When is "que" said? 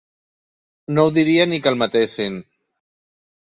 1.67-1.71